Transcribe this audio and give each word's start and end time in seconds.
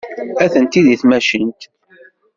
Atenti 0.43 0.79
deg 0.85 0.97
tmacint. 1.01 1.61